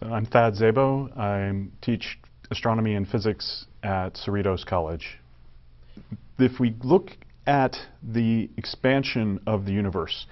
So 0.00 0.06
I'm 0.06 0.26
Thad 0.26 0.54
Szabo. 0.54 1.16
I 1.16 1.68
teach 1.80 2.18
astronomy 2.50 2.96
and 2.96 3.06
physics 3.06 3.66
at 3.84 4.14
Cerritos 4.14 4.66
College. 4.66 5.20
If 6.36 6.58
we 6.58 6.74
look 6.82 7.10
at 7.46 7.76
the 8.02 8.50
expansion 8.56 9.38
of 9.46 9.66
the 9.66 9.70
universe, 9.70 10.26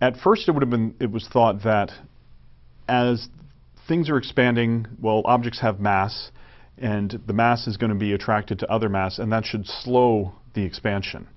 at 0.00 0.16
first 0.16 0.48
it 0.48 0.52
would 0.52 0.62
have 0.62 0.70
been 0.70 0.96
it 0.98 1.12
was 1.12 1.28
thought 1.32 1.62
that 1.62 1.92
as 2.88 3.28
things 3.86 4.10
are 4.10 4.16
expanding, 4.16 4.88
well, 5.00 5.22
objects 5.24 5.60
have 5.60 5.78
mass, 5.78 6.32
and 6.76 7.22
the 7.28 7.32
mass 7.32 7.68
is 7.68 7.76
going 7.76 7.92
to 7.92 7.96
be 7.96 8.12
attracted 8.12 8.58
to 8.58 8.68
other 8.68 8.88
mass, 8.88 9.20
and 9.20 9.30
that 9.30 9.46
should 9.46 9.66
slow 9.66 10.32
the 10.54 10.64
expansion. 10.64 11.28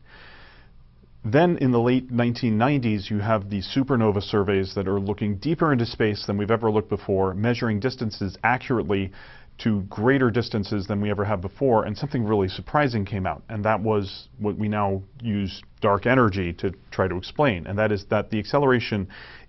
Then 1.23 1.57
in 1.57 1.71
the 1.71 1.81
late 1.81 2.11
1990s, 2.11 3.09
you 3.09 3.19
have 3.19 3.49
these 3.49 3.67
supernova 3.75 4.23
surveys 4.23 4.73
that 4.75 4.87
are 4.87 4.99
looking 4.99 5.35
deeper 5.35 5.73
into 5.73 5.85
space 5.85 6.25
than 6.25 6.37
we've 6.37 6.51
ever 6.51 6.71
looked 6.71 6.89
before, 6.89 7.33
measuring 7.33 7.79
distances 7.79 8.37
accurately 8.43 9.11
to 9.59 9.81
greater 9.89 10.31
distances 10.31 10.87
than 10.87 11.01
we 11.01 11.11
ever 11.11 11.25
have 11.25 11.41
before, 11.41 11.83
and 11.83 11.97
something 11.97 12.23
really 12.23 12.47
surprising 12.47 13.03
came 13.03 13.27
out, 13.27 13.43
and 13.49 13.65
that 13.65 13.81
was 13.81 14.29
what 14.37 14.57
we 14.57 14.69
now 14.69 15.03
use 15.21 15.61
dark 15.81 16.05
energy 16.05 16.53
to 16.53 16.71
try 16.91 17.09
to 17.09 17.17
explain, 17.17 17.67
and 17.67 17.77
that 17.77 17.91
is 17.91 18.05
that 18.05 18.29
the 18.29 18.39
acceleration 18.39 19.05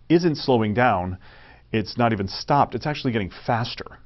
isn't 0.09 0.35
slowing 0.37 0.75
down, 0.75 1.17
it's 1.71 1.97
not 1.97 2.13
even 2.13 2.27
stopped, 2.27 2.75
it's 2.75 2.87
actually 2.87 3.13
getting 3.13 3.31
faster. 3.47 3.99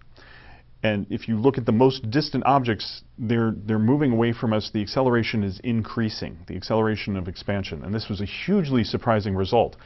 And 0.84 1.06
if 1.09 1.29
you 1.29 1.38
look 1.38 1.56
at 1.56 1.65
the 1.65 1.73
most 1.73 2.11
distant 2.11 2.45
objects, 2.45 3.02
they're, 3.19 3.55
they're 3.65 3.79
moving 3.79 4.12
away 4.12 4.34
from 4.34 4.52
us. 4.52 4.70
The 4.70 4.83
acceleration 4.83 5.43
is 5.43 5.59
increasing, 5.65 6.37
the 6.47 6.57
acceleration 6.57 7.16
of 7.16 7.27
expansion. 7.27 7.83
And 7.83 7.95
this 7.95 8.10
was 8.10 8.20
a 8.20 8.27
hugely 8.27 8.84
surprising 8.84 9.34
result 9.34 9.77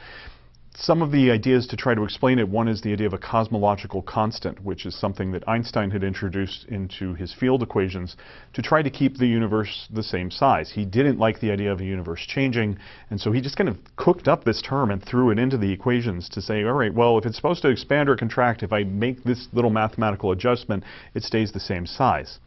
some 0.81 1.01
of 1.01 1.11
the 1.11 1.29
ideas 1.29 1.67
to 1.67 1.75
try 1.75 1.93
to 1.93 2.05
explain 2.05 2.39
it, 2.39 2.47
one 2.47 2.69
is 2.69 2.81
the 2.81 2.93
idea 2.93 3.05
of 3.05 3.11
a 3.13 3.17
cosmological 3.17 4.01
constant, 4.01 4.63
which 4.63 4.85
is 4.85 4.95
something 4.95 5.29
that 5.31 5.47
Einstein 5.47 5.91
had 5.91 6.05
introduced 6.05 6.65
into 6.69 7.13
his 7.15 7.33
field 7.33 7.61
equations 7.61 8.15
to 8.53 8.61
try 8.61 8.81
to 8.81 8.89
keep 8.89 9.17
the 9.17 9.27
universe 9.27 9.89
the 9.91 10.01
same 10.01 10.31
size. 10.31 10.71
He 10.71 10.85
didn't 10.85 11.19
like 11.19 11.41
the 11.41 11.51
idea 11.51 11.73
of 11.73 11.81
a 11.81 11.85
universe 11.85 12.25
changing, 12.25 12.77
and 13.09 13.19
so 13.19 13.33
he 13.33 13.41
just 13.41 13.57
kind 13.57 13.67
of 13.67 13.77
cooked 13.97 14.29
up 14.29 14.45
this 14.45 14.61
term 14.61 14.89
and 14.89 15.03
threw 15.03 15.31
it 15.31 15.39
into 15.39 15.57
the 15.57 15.71
equations 15.71 16.29
to 16.29 16.41
say, 16.41 16.63
all 16.63 16.71
right, 16.71 16.93
well, 16.93 17.17
if 17.17 17.25
it's 17.25 17.35
supposed 17.35 17.61
to 17.63 17.69
expand 17.69 18.07
or 18.07 18.15
contract, 18.15 18.63
if 18.63 18.71
I 18.71 18.83
make 18.85 19.25
this 19.25 19.49
little 19.51 19.71
mathematical 19.71 20.31
adjustment, 20.31 20.85
it 21.13 21.23
stays 21.23 21.51
the 21.51 21.59
same 21.59 21.85
size. 21.85 22.39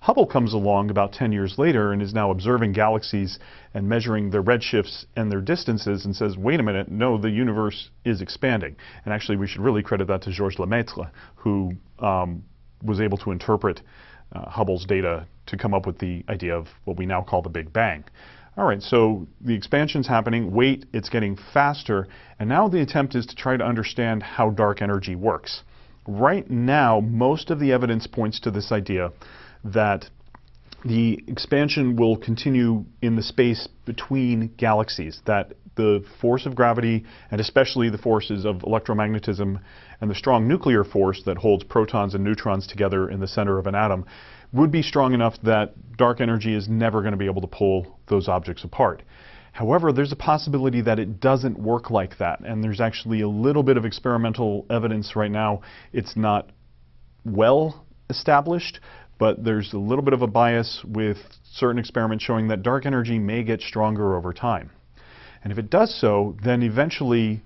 Hubble 0.00 0.26
comes 0.26 0.52
along 0.52 0.90
about 0.90 1.12
10 1.12 1.32
years 1.32 1.58
later 1.58 1.92
and 1.92 2.00
is 2.00 2.14
now 2.14 2.30
observing 2.30 2.72
galaxies 2.72 3.38
and 3.74 3.88
measuring 3.88 4.30
their 4.30 4.42
redshifts 4.42 5.04
and 5.16 5.30
their 5.30 5.40
distances 5.40 6.04
and 6.04 6.14
says, 6.14 6.36
wait 6.36 6.60
a 6.60 6.62
minute, 6.62 6.90
no, 6.90 7.18
the 7.18 7.30
universe 7.30 7.90
is 8.04 8.20
expanding. 8.20 8.76
And 9.04 9.12
actually, 9.12 9.36
we 9.36 9.46
should 9.46 9.60
really 9.60 9.82
credit 9.82 10.06
that 10.08 10.22
to 10.22 10.30
Georges 10.30 10.58
Lemaitre, 10.58 11.10
who 11.36 11.72
um, 11.98 12.44
was 12.82 13.00
able 13.00 13.18
to 13.18 13.32
interpret 13.32 13.80
uh, 14.32 14.48
Hubble's 14.48 14.84
data 14.84 15.26
to 15.46 15.56
come 15.56 15.74
up 15.74 15.86
with 15.86 15.98
the 15.98 16.24
idea 16.28 16.56
of 16.56 16.68
what 16.84 16.96
we 16.96 17.06
now 17.06 17.22
call 17.22 17.42
the 17.42 17.48
Big 17.48 17.72
Bang. 17.72 18.04
All 18.56 18.66
right, 18.66 18.82
so 18.82 19.26
the 19.40 19.54
expansion's 19.54 20.08
happening, 20.08 20.52
wait, 20.52 20.86
it's 20.92 21.08
getting 21.08 21.38
faster, 21.54 22.08
and 22.40 22.48
now 22.48 22.68
the 22.68 22.82
attempt 22.82 23.14
is 23.14 23.24
to 23.26 23.36
try 23.36 23.56
to 23.56 23.64
understand 23.64 24.22
how 24.22 24.50
dark 24.50 24.82
energy 24.82 25.14
works. 25.14 25.62
Right 26.08 26.48
now, 26.50 27.00
most 27.00 27.50
of 27.50 27.60
the 27.60 27.70
evidence 27.70 28.06
points 28.06 28.40
to 28.40 28.50
this 28.50 28.72
idea 28.72 29.12
that 29.64 30.06
the 30.84 31.22
expansion 31.26 31.96
will 31.96 32.16
continue 32.16 32.84
in 33.02 33.16
the 33.16 33.22
space 33.22 33.68
between 33.84 34.52
galaxies, 34.56 35.20
that 35.26 35.54
the 35.74 36.04
force 36.20 36.44
of 36.46 36.54
gravity, 36.54 37.04
and 37.30 37.40
especially 37.40 37.88
the 37.88 37.98
forces 37.98 38.44
of 38.44 38.56
electromagnetism 38.56 39.60
and 40.00 40.10
the 40.10 40.14
strong 40.14 40.46
nuclear 40.46 40.84
force 40.84 41.22
that 41.24 41.38
holds 41.38 41.64
protons 41.64 42.14
and 42.14 42.22
neutrons 42.22 42.66
together 42.66 43.08
in 43.08 43.20
the 43.20 43.28
center 43.28 43.58
of 43.58 43.66
an 43.66 43.74
atom, 43.74 44.04
would 44.52 44.70
be 44.70 44.82
strong 44.82 45.14
enough 45.14 45.34
that 45.42 45.96
dark 45.96 46.20
energy 46.20 46.54
is 46.54 46.68
never 46.68 47.00
going 47.00 47.12
to 47.12 47.18
be 47.18 47.26
able 47.26 47.40
to 47.40 47.46
pull 47.46 47.98
those 48.08 48.28
objects 48.28 48.64
apart. 48.64 49.02
However, 49.52 49.92
there's 49.92 50.12
a 50.12 50.16
possibility 50.16 50.80
that 50.82 50.98
it 50.98 51.20
doesn't 51.20 51.58
work 51.58 51.90
like 51.90 52.18
that, 52.18 52.40
and 52.40 52.62
there's 52.62 52.80
actually 52.80 53.22
a 53.22 53.28
little 53.28 53.62
bit 53.62 53.76
of 53.76 53.84
experimental 53.84 54.66
evidence 54.70 55.16
right 55.16 55.30
now. 55.30 55.62
It's 55.92 56.16
not 56.16 56.50
well 57.24 57.84
established, 58.08 58.80
but 59.18 59.42
there's 59.44 59.72
a 59.72 59.78
little 59.78 60.04
bit 60.04 60.14
of 60.14 60.22
a 60.22 60.26
bias 60.26 60.84
with 60.86 61.18
certain 61.52 61.78
experiments 61.78 62.24
showing 62.24 62.48
that 62.48 62.62
dark 62.62 62.86
energy 62.86 63.18
may 63.18 63.42
get 63.42 63.60
stronger 63.60 64.16
over 64.16 64.32
time. 64.32 64.70
And 65.42 65.52
if 65.52 65.58
it 65.58 65.70
does 65.70 65.98
so, 66.00 66.36
then 66.42 66.62
eventually 66.62 67.42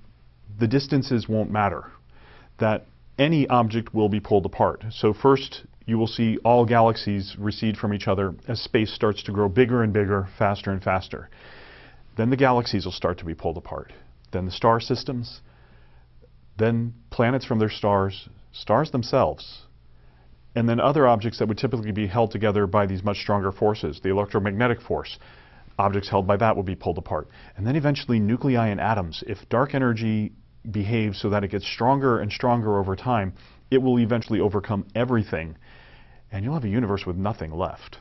the 0.58 0.68
distances 0.68 1.28
won't 1.28 1.50
matter, 1.50 1.90
that 2.58 2.86
any 3.18 3.46
object 3.48 3.94
will 3.94 4.08
be 4.08 4.20
pulled 4.20 4.46
apart. 4.46 4.84
So 4.90 5.12
first, 5.12 5.64
you 5.86 5.98
will 5.98 6.06
see 6.06 6.38
all 6.44 6.64
galaxies 6.64 7.36
recede 7.38 7.76
from 7.76 7.92
each 7.92 8.06
other 8.06 8.34
as 8.48 8.60
space 8.60 8.92
starts 8.94 9.22
to 9.24 9.32
grow 9.32 9.48
bigger 9.48 9.82
and 9.82 9.92
bigger, 9.92 10.28
faster 10.38 10.70
and 10.70 10.82
faster. 10.82 11.28
Then 12.16 12.30
the 12.30 12.36
galaxies 12.36 12.84
will 12.84 12.92
start 12.92 13.18
to 13.18 13.24
be 13.24 13.34
pulled 13.34 13.56
apart. 13.56 13.92
Then 14.32 14.44
the 14.44 14.50
star 14.50 14.80
systems, 14.80 15.40
then 16.58 16.94
planets 17.10 17.44
from 17.44 17.58
their 17.58 17.70
stars, 17.70 18.28
stars 18.52 18.90
themselves, 18.90 19.62
and 20.54 20.68
then 20.68 20.80
other 20.80 21.06
objects 21.06 21.38
that 21.38 21.48
would 21.48 21.58
typically 21.58 21.92
be 21.92 22.06
held 22.06 22.30
together 22.30 22.66
by 22.66 22.86
these 22.86 23.02
much 23.02 23.18
stronger 23.18 23.52
forces, 23.52 24.00
the 24.02 24.10
electromagnetic 24.10 24.80
force. 24.80 25.18
Objects 25.78 26.10
held 26.10 26.26
by 26.26 26.36
that 26.36 26.54
will 26.54 26.62
be 26.62 26.74
pulled 26.74 26.98
apart. 26.98 27.28
And 27.56 27.66
then 27.66 27.76
eventually 27.76 28.20
nuclei 28.20 28.68
and 28.68 28.80
atoms. 28.80 29.24
If 29.26 29.48
dark 29.48 29.74
energy 29.74 30.32
behaves 30.70 31.20
so 31.20 31.30
that 31.30 31.44
it 31.44 31.50
gets 31.50 31.66
stronger 31.66 32.20
and 32.20 32.30
stronger 32.30 32.78
over 32.78 32.94
time, 32.94 33.32
it 33.70 33.78
will 33.78 33.98
eventually 33.98 34.40
overcome 34.40 34.86
everything, 34.94 35.56
and 36.30 36.44
you'll 36.44 36.54
have 36.54 36.64
a 36.64 36.68
universe 36.68 37.06
with 37.06 37.16
nothing 37.16 37.50
left. 37.50 37.98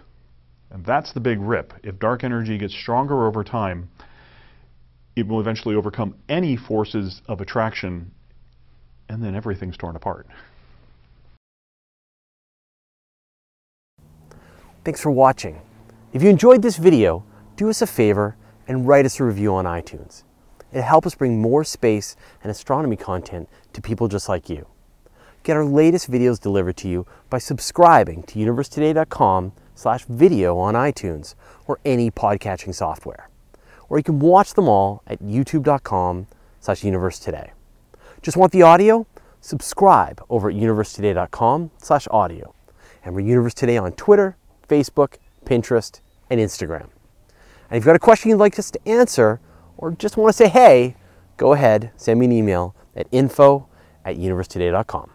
And 0.70 0.86
that's 0.86 1.14
the 1.14 1.20
big 1.20 1.40
rip. 1.40 1.74
If 1.84 2.00
dark 2.00 2.24
energy 2.24 2.58
gets 2.58 2.74
stronger 2.74 3.26
over 3.26 3.44
time, 3.44 3.90
it 5.16 5.28
will 5.28 5.40
eventually 5.40 5.76
overcome 5.76 6.16
any 6.30 6.58
forces 6.58 7.22
of 7.28 7.42
attraction, 7.42 8.12
and 9.10 9.24
then 9.24 9.36
everything's 9.36 9.78
torn 9.78 9.96
apart. 9.96 10.28
Thanks 14.84 15.00
for 15.00 15.12
watching. 15.12 15.62
If 16.12 16.24
you 16.24 16.30
enjoyed 16.30 16.64
this 16.64 16.78
video, 16.78 17.24
do 17.56 17.70
us 17.70 17.84
a 17.84 17.88
favor 17.88 18.36
and 18.68 18.88
write 18.88 19.06
us 19.06 19.20
a 19.20 19.24
review 19.24 19.54
on 19.54 19.66
iTunes. 19.66 20.24
It'll 20.72 20.82
help 20.82 21.06
us 21.06 21.14
bring 21.14 21.40
more 21.40 21.64
space 21.64 22.16
and 22.42 22.50
astronomy 22.50 22.96
content 22.96 23.48
to 23.74 23.82
people 23.82 24.08
just 24.08 24.28
like 24.28 24.50
you. 24.50 24.66
Get 25.44 25.56
our 25.56 25.66
latest 25.66 26.10
videos 26.10 26.40
delivered 26.40 26.78
to 26.78 26.88
you 26.88 27.06
by 27.30 27.38
subscribing 27.38 28.24
to 28.24 28.40
universetoday.com 28.40 29.52
slash 29.76 30.06
video 30.06 30.58
on 30.58 30.74
iTunes 30.74 31.36
or 31.68 31.80
any 31.86 32.10
podcatching 32.10 32.74
software. 32.74 33.30
Or 33.88 34.00
you 34.00 34.04
can 34.04 34.20
watch 34.20 34.56
them 34.56 34.68
all 34.68 35.04
at 35.06 35.20
youtube.com 35.20 36.26
slash 36.60 36.82
universetoday. 36.82 37.52
Just 38.24 38.36
want 38.36 38.52
the 38.52 38.64
audio? 38.64 39.06
Subscribe 39.42 40.24
over 40.30 40.50
at 40.50 40.56
universetoday.com 40.56 41.70
slash 41.78 42.08
audio. 42.10 42.56
And 43.04 43.14
we're 43.14 43.22
Universe 43.22 43.56
Today 43.56 43.78
on 43.78 43.92
Twitter, 43.94 44.38
Facebook, 44.72 45.16
Pinterest, 45.46 46.00
and 46.30 46.40
Instagram. 46.40 46.88
And 47.70 47.78
if 47.78 47.82
you've 47.82 47.86
got 47.86 47.96
a 47.96 48.00
question 48.00 48.30
you'd 48.30 48.38
like 48.38 48.58
us 48.58 48.72
to 48.72 48.88
answer 48.88 49.42
or 49.78 49.92
just 49.92 50.16
want 50.16 50.30
to 50.30 50.38
say 50.38 50.48
hey, 50.48 50.96
go 51.38 51.54
ahead, 51.54 51.92
send 51.98 52.20
me 52.20 52.26
an 52.28 52.32
email 52.32 52.76
at 52.96 53.08
info 53.12 53.68
at 54.06 54.16
universetoday.com. 54.18 55.10